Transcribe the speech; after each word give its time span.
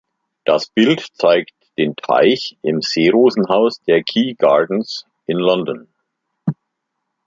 Das 0.45 0.65
Bild 0.67 1.09
zeigt 1.13 1.53
den 1.77 1.95
Teich 1.95 2.57
im 2.63 2.81
Seerosen-Haus 2.81 3.81
der 3.83 4.01
Kew 4.01 4.33
Gardens 4.35 5.05
in 5.27 5.37
London. 5.37 5.93